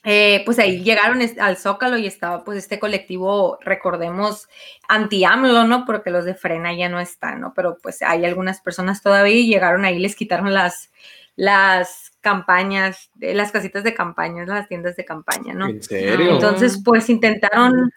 [0.04, 4.48] eh, pues ahí llegaron al Zócalo y estaba pues este colectivo, recordemos,
[4.88, 5.84] anti-AMLO, ¿no?
[5.84, 7.52] Porque los de Frena ya no están, ¿no?
[7.54, 10.92] Pero pues hay algunas personas todavía y llegaron ahí, les quitaron las,
[11.34, 15.68] las campañas, las casitas de campaña, las tiendas de campaña, ¿no?
[15.68, 16.34] ¿En serio?
[16.34, 17.90] Entonces, pues intentaron,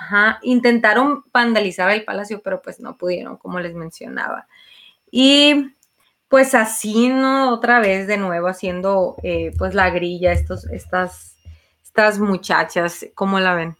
[0.00, 4.46] ajá, intentaron vandalizar el palacio, pero pues no pudieron, como les mencionaba.
[5.10, 5.74] Y
[6.28, 7.52] pues así, ¿no?
[7.52, 11.37] Otra vez de nuevo haciendo eh, pues la grilla, estos, estas,
[11.98, 13.76] estas muchachas, ¿cómo la ven?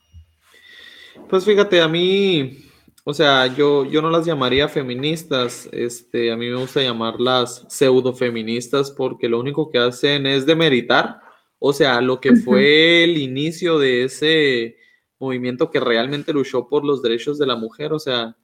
[1.28, 2.64] Pues fíjate, a mí,
[3.04, 8.90] o sea, yo, yo no las llamaría feministas, este, a mí me gusta llamarlas pseudo-feministas
[8.90, 11.20] porque lo único que hacen es demeritar,
[11.61, 14.76] o sea, lo que fue el inicio de ese
[15.20, 18.37] movimiento que realmente luchó por los derechos de la mujer, o sea,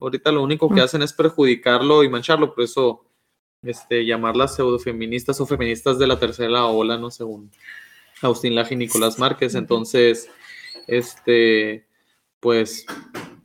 [0.00, 3.04] ahorita lo único que hacen es perjudicarlo y mancharlo, por eso
[3.62, 7.12] este, llamarlas pseudofeministas o feministas de la tercera ola, ¿no?
[7.12, 7.52] Según
[8.22, 9.54] Agustín Laje y Nicolás Márquez.
[9.54, 10.30] Entonces,
[10.86, 11.86] este,
[12.40, 12.86] pues,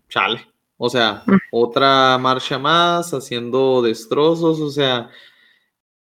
[0.10, 0.56] chale.
[0.78, 5.10] O sea, otra marcha más haciendo destrozos, o sea,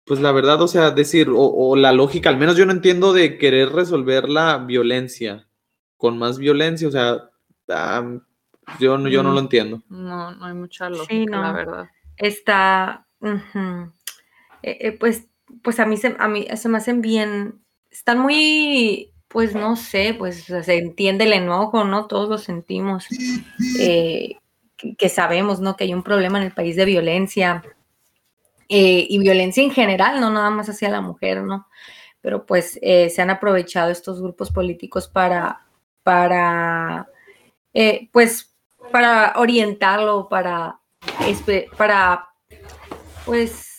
[0.05, 3.37] pues la verdad, o sea, decir, o, la lógica, al menos yo no entiendo de
[3.37, 5.47] querer resolver la violencia
[5.97, 7.29] con más violencia, o sea,
[8.79, 9.81] yo, yo no lo entiendo.
[9.89, 11.89] No, no hay mucha lógica, la verdad.
[12.17, 13.89] Está, eh,
[14.61, 15.27] eh, pues,
[15.63, 17.61] pues a mí, se, a mí se me hacen bien,
[17.95, 22.07] están muy, pues no sé, pues se entiende el enojo, ¿no?
[22.07, 23.07] Todos lo sentimos,
[23.79, 24.37] eh,
[24.77, 25.75] que, sabemos, ¿no?
[25.75, 27.63] Que hay un problema en el país de violencia
[28.67, 31.67] y violencia en general, no nada más hacia la mujer, ¿no?
[32.21, 35.61] Pero pues se han aprovechado estos grupos políticos para,
[36.03, 37.07] para,
[38.11, 38.53] pues,
[38.91, 40.79] para orientarlo, para,
[41.77, 42.27] para,
[43.25, 43.74] pues,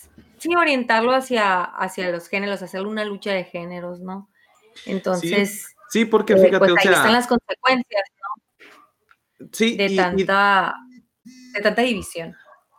[0.47, 4.29] sí, orientarlo hacia, hacia los géneros, hacer una lucha de géneros, ¿no?
[4.85, 9.47] Entonces, sí, porque eh, fíjate, pues ahí están las consecuencias, ¿no?
[9.51, 10.75] Sí, de tanta,
[11.53, 12.35] de tanta división.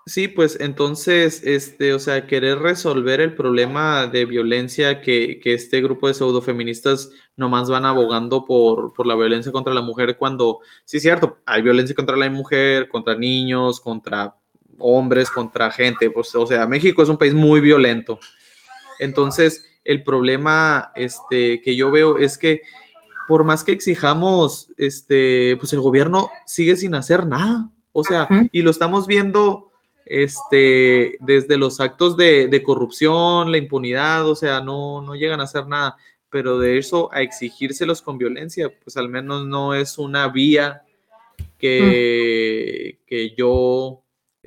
[0.09, 5.83] Sí, pues entonces, este, o sea, querer resolver el problema de violencia que, que este
[5.83, 10.97] grupo de pseudofeministas nomás van abogando por, por, la violencia contra la mujer cuando, sí
[10.97, 14.38] es cierto, hay violencia contra la mujer, contra niños, contra
[14.79, 18.19] hombres contra gente, pues, o sea, México es un país muy violento.
[18.99, 22.63] Entonces, el problema este, que yo veo es que
[23.29, 27.71] por más que exijamos, este, pues el gobierno sigue sin hacer nada.
[27.93, 29.71] O sea, y lo estamos viendo
[30.07, 35.67] este, desde los actos de, corrupción, la impunidad, o sea, no, no llegan a hacer
[35.67, 35.97] nada.
[36.31, 40.83] Pero de eso a exigírselos con violencia, pues al menos no es una vía
[41.59, 44.03] que, que yo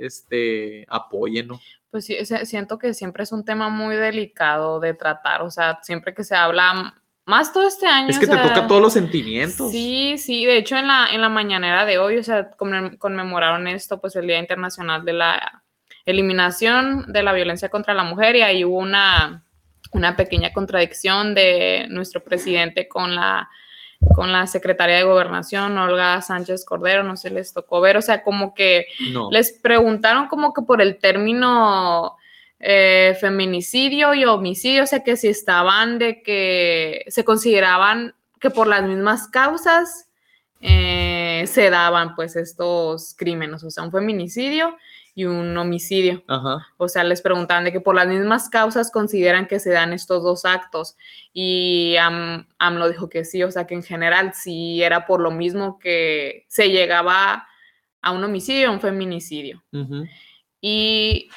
[0.06, 1.62] este, apoyen, ¿no?
[1.90, 6.14] Pues sí, siento que siempre es un tema muy delicado de tratar, o sea, siempre
[6.14, 8.10] que se habla más todo este año.
[8.10, 9.72] Es que te toca todos los sentimientos.
[9.72, 14.00] Sí, sí, de hecho en la, en la mañanera de hoy, o sea, conmemoraron esto,
[14.00, 15.64] pues el Día Internacional de la
[16.06, 19.46] Eliminación de la Violencia contra la Mujer y ahí hubo una,
[19.92, 23.50] una pequeña contradicción de nuestro presidente con la
[24.16, 28.24] con la secretaria de gobernación, Olga Sánchez Cordero, no sé, les tocó ver, o sea,
[28.24, 28.88] como que
[29.32, 32.18] les preguntaron como que por el término
[32.60, 38.68] eh, feminicidio y homicidio, o sea, que si estaban de que se consideraban que por
[38.68, 40.10] las mismas causas
[40.62, 44.76] eh, se daban pues estos crímenes, o sea, un feminicidio
[45.14, 46.24] y un homicidio.
[46.28, 46.68] Ajá.
[46.78, 50.24] O sea, les preguntaban de que por las mismas causas consideran que se dan estos
[50.24, 50.96] dos actos.
[51.34, 55.32] Y Am- AMLO dijo que sí, o sea, que en general sí era por lo
[55.32, 57.48] mismo que se llegaba
[58.02, 59.64] a un homicidio, a un feminicidio.
[60.62, 61.30] Y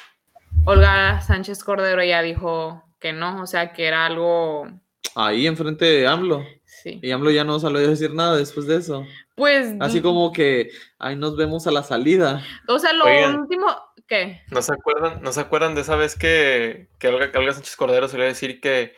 [0.65, 4.67] Olga Sánchez Cordero ya dijo que no, o sea, que era algo,
[5.15, 6.43] Ahí enfrente de AMLO.
[6.65, 6.99] sí.
[7.01, 9.05] Y AMLO ya no salió a decir nada después de eso.
[9.35, 12.41] Pues, Así como que ahí nos vemos a la salida.
[12.67, 13.41] o sea, lo Oigan.
[13.41, 13.67] último,
[14.07, 14.41] ¿qué?
[14.49, 17.75] ¿No se acuerdan, ¿no se acuerdan de esa vez que, que Olga, que Olga Sánchez
[17.75, 18.93] Cordero solía decir que,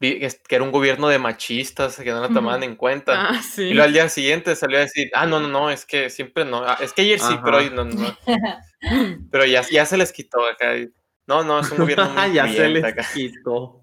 [0.00, 3.30] que era un gobierno de machistas, que no la tomaban en cuenta?
[3.30, 3.64] Ah, sí.
[3.64, 6.44] Y luego al día siguiente salió a decir, ah, no, no, no, es que siempre
[6.44, 8.16] no, ah, es que ayer sí, pero hoy no, no.
[9.30, 10.74] Pero ya, ya se les quitó acá.
[11.26, 13.04] No, no, es un gobierno muy ya se les acá.
[13.12, 13.79] quitó.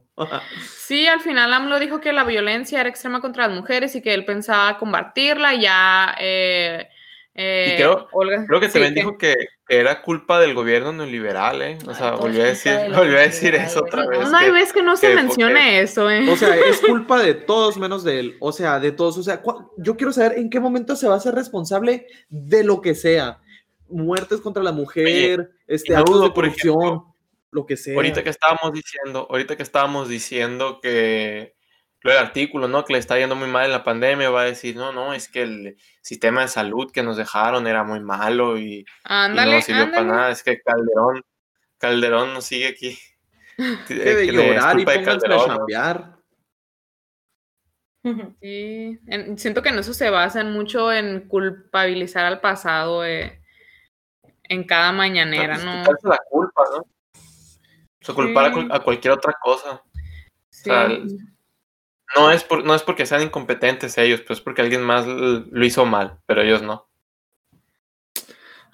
[0.77, 4.13] Sí, al final AMLO dijo que la violencia era extrema contra las mujeres y que
[4.13, 5.53] él pensaba combatirla.
[5.53, 6.88] y Ya eh,
[7.36, 9.36] eh, Y creo- Olga, Creo que sí, también que- dijo que,
[9.67, 11.77] que era culpa del gobierno neoliberal, ¿eh?
[11.86, 14.27] O sea, todo volvió a decir, volvió a decir eso otra vez.
[14.27, 16.27] no hay que- vez que no se que mencione porque- eso, ¿eh?
[16.32, 18.38] O sea, es culpa de todos menos de él.
[18.39, 19.17] O sea, de todos.
[19.19, 22.63] O sea, ¿cuál- yo quiero saber en qué momento se va a hacer responsable de
[22.63, 23.38] lo que sea.
[23.89, 27.13] Muertes contra la mujer, este, no actos de corrupción, ejemplo,
[27.51, 27.95] lo que sea.
[27.95, 31.55] Ahorita que estábamos diciendo, ahorita que estábamos diciendo que
[32.01, 32.86] lo del artículo, ¿no?
[32.86, 35.27] Que le está yendo muy mal en la pandemia, va a decir, no, no, es
[35.29, 39.62] que el sistema de salud que nos dejaron era muy malo y, y Ándale, no
[39.62, 40.31] sirvió para nada.
[40.31, 41.23] Es que Calderón,
[41.77, 42.97] Calderón nos sigue aquí.
[43.89, 45.27] Llorar y pónganse
[45.75, 46.13] a.
[48.39, 53.41] Sí, en- siento que en eso se basan mucho en culpabilizar al pasado eh,
[54.43, 55.65] en cada mañanera, Pues,
[56.03, 56.10] ¿no?
[56.12, 56.86] la culpa, ¿no?
[58.13, 58.54] Sea, culpar a, Sí.
[58.54, 59.84] cual- a cualquier otra cosa.
[60.50, 60.63] Sí.
[60.70, 60.89] sea,
[62.15, 65.86] No es, por, no es porque sean incompetentes ellos, pues porque alguien más lo hizo
[65.86, 66.88] mal, pero ellos no.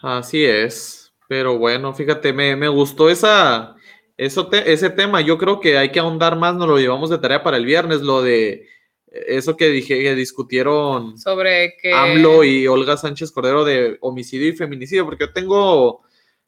[0.02, 1.14] Así es.
[1.28, 3.76] Pero bueno, fíjate, me, me gustó esa,
[4.18, 5.22] eso te- ese tema.
[5.22, 8.02] Yo creo que hay que ahondar más, nos lo llevamos de tarea para el viernes,
[8.02, 8.68] lo de
[9.08, 11.94] eso que dije, que discutieron Sobre que...
[11.94, 16.04] AMLO y Olga Sánchez Cordero de homicidio y feminicidio, porque yo tengo,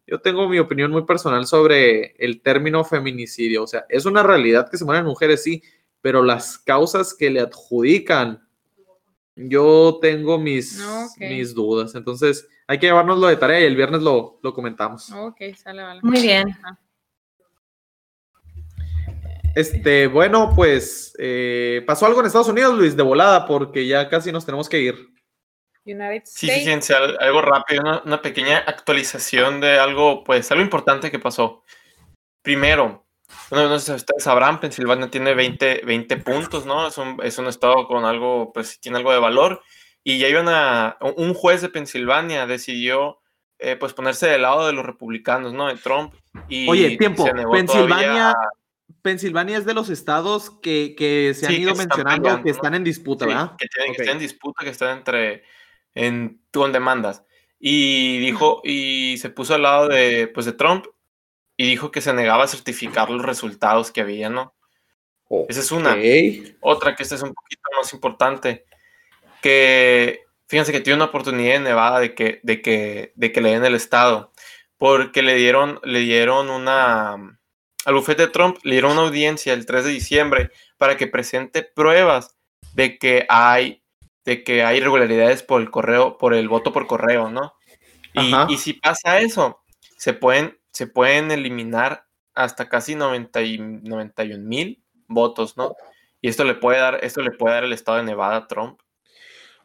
[0.08, 3.64] yo tengo mi opinión muy personal sobre el término feminicidio.
[3.64, 5.64] O sea, es una realidad que se mueren mujeres, sí,
[6.02, 8.48] pero las causas que le adjudican,
[9.36, 10.84] yo tengo mis,
[11.20, 11.96] mis dudas.
[11.96, 15.12] Entonces, hay que llevárnoslo de tarea y el viernes lo, lo comentamos.
[15.12, 16.00] Ok, sale, vale.
[16.04, 16.56] Muy bien.
[19.56, 24.32] Este, bueno, pues eh, pasó algo en Estados Unidos, Luis, de volada, porque ya casi
[24.32, 25.15] nos tenemos que ir.
[25.86, 26.64] United Sí, States.
[26.64, 31.64] fíjense, al- algo rápido, una, una pequeña actualización de algo, pues, algo importante que pasó.
[32.42, 33.06] Primero,
[33.50, 36.88] bueno, no sé si ustedes sabrán, Pensilvania tiene 20, 20 puntos, ¿no?
[36.88, 39.62] Es un, es un estado con algo, pues, tiene algo de valor.
[40.04, 43.20] Y ya hay una, un juez de Pensilvania decidió,
[43.60, 45.68] eh, pues, ponerse del lado de los republicanos, ¿no?
[45.68, 46.14] De Trump.
[46.48, 48.36] Y Oye, tiempo, se negó Pensilvania, todavía
[49.02, 52.50] Pensilvania es de los estados que, que se han Sí, ido están mencionando peleando, que
[52.50, 52.56] ¿no?
[52.56, 53.56] están en disputa, Sí, ¿verdad?
[53.58, 53.96] que tienen Ok.
[53.96, 55.44] que estar en disputa, que están entre
[55.96, 57.24] en con demandas.
[57.60, 60.86] Y dijo, y se puso al lado de pues de Trump
[61.58, 64.54] y dijo que se negaba a certificar los resultados que había, ¿no?
[65.50, 65.98] Esa es una.
[66.60, 68.66] Otra que esta es un poquito más importante.
[69.42, 73.52] Que fíjense que tiene una oportunidad en Nevada de que, de que, de que le
[73.52, 74.32] den el estado.
[74.78, 77.40] Porque le dieron, le dieron una.
[77.86, 81.64] Al bufete de Trump le dieron una audiencia el 3 de diciembre para que presente
[81.64, 82.36] pruebas
[82.74, 83.84] de que hay,
[84.26, 87.54] de que hay irregularidades por el correo, por el voto por correo, ¿no?
[88.50, 89.62] Y, si pasa eso,
[89.98, 95.76] se pueden, se pueden eliminar hasta casi 90 y 91 mil votos, ¿no?
[96.22, 98.80] Y esto le puede dar, esto le puede dar el estado de Nevada a Trump.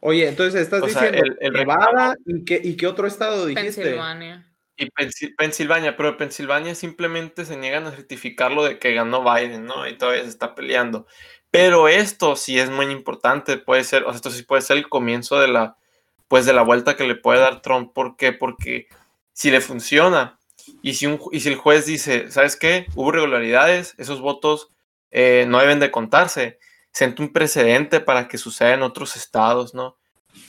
[0.01, 3.45] Oye, entonces estás O sea, diciendo el- el Nevada ¿y qué, y qué otro estado
[3.45, 3.81] dijiste?
[3.83, 4.47] Pensilvania.
[4.77, 9.87] Y Pensil- Pensilvania, pero Pensilvania simplemente se niegan a certificarlo de que ganó Biden, ¿no?
[9.87, 11.07] Y todavía se está peleando.
[11.51, 14.89] Pero esto sí es muy importante, puede ser, o sea, esto sí puede ser el
[14.89, 15.75] comienzo de la,
[16.29, 17.91] pues de la vuelta que le puede dar Trump.
[17.93, 18.31] ¿Por qué?
[18.31, 18.87] Porque
[19.33, 20.39] si le funciona
[20.81, 22.87] y si, un, y si el juez dice, ¿sabes qué?
[22.95, 24.69] Hubo irregularidades, esos votos
[25.11, 26.57] eh, no deben de contarse.
[26.93, 29.97] Siente un precedente para que suceda en otros estados, ¿no?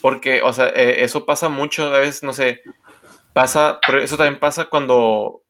[0.00, 2.62] Porque, o sea, eh, eso pasa mucho, a veces, no sé,
[3.32, 5.42] pasa, pero eso también pasa cuando,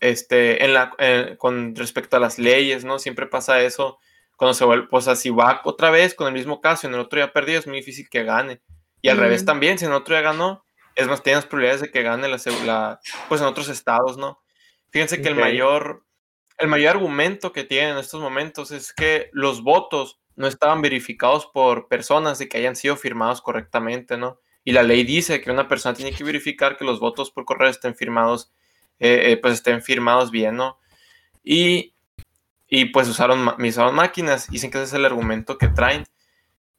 [0.00, 2.98] este, en la, eh, con respecto a las leyes, ¿no?
[2.98, 3.98] Siempre pasa eso,
[4.36, 7.00] cuando se vuelve, pues así va otra vez con el mismo caso, y en el
[7.00, 8.60] otro ya perdió, es muy difícil que gane.
[9.02, 9.20] Y al Mm.
[9.20, 10.64] revés también, si en el otro ya ganó,
[10.94, 14.40] es más, tienes probabilidades de que gane la, la- pues en otros estados, ¿no?
[14.90, 16.04] Fíjense que el mayor,
[16.58, 21.46] el mayor argumento que tienen en estos momentos es que los votos no estaban verificados
[21.46, 24.40] por personas de que hayan sido firmados correctamente, ¿no?
[24.64, 27.68] Y la ley dice que una persona tiene que verificar que los votos por correo
[27.70, 28.52] estén firmados
[28.98, 30.78] eh, eh, pues estén firmados bien, ¿no?
[31.44, 31.94] Y,
[32.68, 36.04] y pues usaron, usaron máquinas, dicen que ese es el argumento que traen.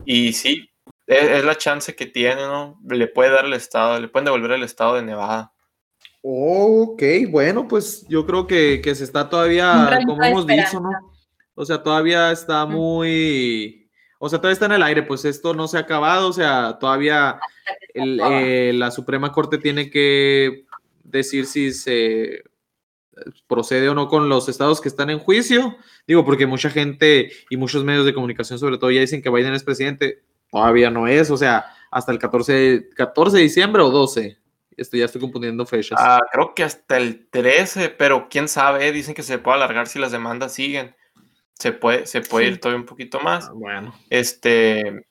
[0.05, 0.69] Y sí,
[1.05, 2.79] es, es la chance que tiene, ¿no?
[2.87, 5.53] Le puede dar el estado, le pueden devolver el estado de Nevada.
[6.21, 10.79] Ok, bueno, pues yo creo que, que se está todavía, como hemos dicho, esperanza.
[10.81, 11.17] ¿no?
[11.55, 15.67] O sea, todavía está muy, o sea, todavía está en el aire, pues esto no
[15.67, 17.39] se ha acabado, o sea, todavía
[17.93, 20.65] el, eh, la Suprema Corte tiene que
[21.03, 22.43] decir si se
[23.47, 25.77] procede o no con los estados que están en juicio.
[26.07, 29.53] Digo, porque mucha gente y muchos medios de comunicación, sobre todo, ya dicen que Biden
[29.53, 30.23] es presidente.
[30.51, 34.37] Todavía no es, o sea, hasta el 14, 14 de diciembre o 12.
[34.77, 35.97] Esto ya estoy confundiendo fechas.
[36.01, 39.97] Ah, creo que hasta el 13, pero quién sabe, dicen que se puede alargar si
[39.99, 40.95] las demandas siguen.
[41.55, 42.51] Se puede, se puede Sí.
[42.53, 43.47] ir todavía un poquito más.
[43.47, 43.93] Ah, bueno.
[44.11, 45.03] Este,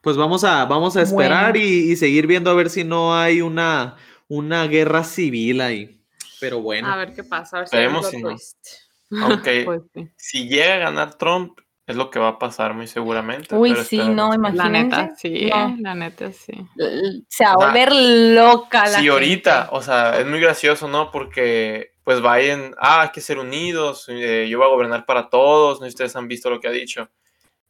[0.00, 1.66] Pues vamos a, vamos a esperar Bueno.
[1.66, 3.96] y, y seguir viendo a ver si no hay una,
[4.28, 5.95] una guerra civil ahí.
[6.40, 6.88] Pero bueno.
[6.92, 7.58] A ver qué pasa.
[7.58, 9.26] A ver si plot si no.
[9.26, 10.08] aunque Pues sí.
[10.16, 13.54] si llega a ganar Trump, es lo que va a pasar muy seguramente.
[13.54, 14.82] Uy, pero sí, no, La imagínense.
[14.84, 15.46] neta, sí.
[15.50, 15.76] No.
[15.80, 16.52] La neta, sí.
[17.28, 19.76] Se va a volver loca la Sí, ahorita, gente.
[19.76, 21.10] o sea, es muy gracioso, ¿no?
[21.12, 25.80] Porque pues Biden, ah, hay que ser unidos, eh, yo voy a gobernar para todos,
[25.80, 27.10] no sé si ustedes han visto lo que ha dicho,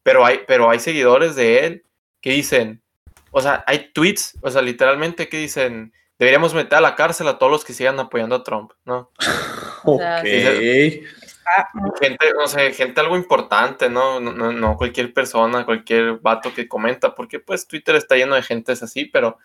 [0.03, 1.87] pero hay, pero hay seguidores de él
[2.21, 2.83] que dicen,
[3.31, 7.39] o sea, hay tweets, o sea, literalmente que dicen, deberíamos meter a la cárcel a
[7.39, 9.11] todos los que sigan apoyando a Trump, ¿no?
[9.85, 10.01] Ok.
[11.75, 14.19] Muy- Gente, no sé, gente algo importante, ¿no?
[14.19, 18.43] No, no, no cualquier persona, cualquier vato que comenta, porque pues Twitter está lleno de
[18.43, 19.39] gentes así, pero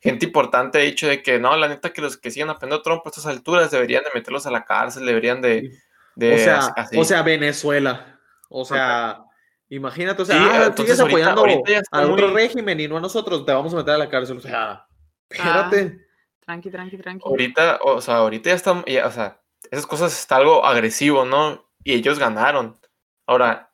[0.00, 2.82] gente importante ha dicho de que no, la neta que los que sigan apoyando a
[2.82, 5.72] Trump a estas alturas deberían de meterlos a la cárcel, deberían de...
[6.14, 6.96] de o, sea, así.
[6.96, 8.20] o sea, Venezuela.
[8.48, 9.24] O sea,
[9.68, 12.36] imagínate, o sea, Sí, ah, entonces sigues ahorita- apoyando ahorita ya está a otro muy-
[12.36, 14.36] régimen y no a nosotros, te vamos a meter a la cárcel.
[14.36, 14.86] O sea,
[15.28, 16.06] espérate.
[16.48, 17.28] Tranqui, tranqui, tranqui.
[17.28, 21.68] ahorita, o sea, ahorita ya están, ya, o sea, esas cosas está algo agresivo, ¿no?
[21.84, 22.78] Y ellos ganaron.
[23.26, 23.70] Ahora,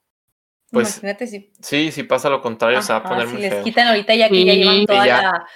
[0.72, 3.42] pues Imagínate si, sí, si pasa lo contrario, se va a ajá, poner si muy
[3.42, 3.62] les feo.
[3.62, 5.22] quitan ahorita ya que ya Sí, llevan toda ya.
[5.22, 5.46] la,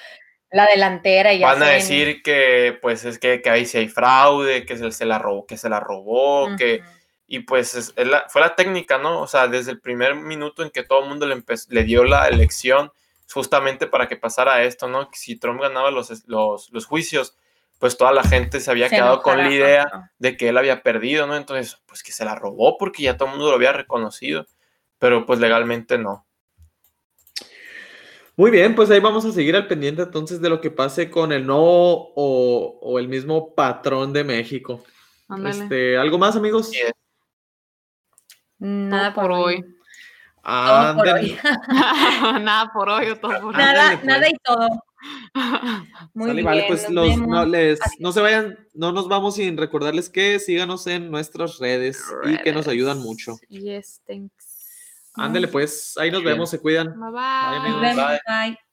[0.52, 3.88] la delantera y ya Van a decir que, pues, es que, que ahí sí hay
[3.88, 6.76] fraude, que se, se la robó, que se la robó, que...
[6.82, 6.88] Ujú.
[7.30, 9.20] Y pues es- es la- fue la técnica, ¿no?
[9.20, 12.26] O sea, desde el primer minuto en que todo el mundo le, le dio la
[12.28, 12.90] elección,
[13.32, 15.08] justamente para que pasara esto, ¿no?
[15.12, 17.36] Si Trump ganaba los, los, los juicios,
[17.78, 20.82] pues toda la gente se había Se quedado con la idea de que él había
[20.82, 21.36] perdido, ¿no?
[21.36, 24.46] Entonces, pues que se la robó porque ya todo el mundo lo había reconocido,
[24.98, 26.26] pero pues legalmente no.
[28.36, 31.32] Muy bien, pues ahí vamos a seguir al pendiente entonces de lo que pase con
[31.32, 34.84] el nuevo o, o el mismo patrón de México.
[35.44, 36.70] Este, ¿Algo más, amigos?
[38.58, 39.64] Nada por hoy.
[40.44, 41.38] Todo por hoy.
[42.42, 43.62] Nada por hoy o todo por hoy.
[43.62, 44.04] Nada, pues.
[44.04, 44.68] nada y todo.
[46.14, 50.08] Muy bien, vale, pues los- no, les, no se vayan, no nos vamos sin recordarles
[50.08, 53.36] que síganos en nuestras redes, y que nos ayudan mucho.
[53.48, 54.32] Yes, thanks.
[55.14, 56.34] Ándele, pues, ahí nos Bien.
[56.34, 56.88] vemos, se cuidan.
[56.98, 58.20] Bye Bye, vemos, Bye.
[58.26, 58.67] bye.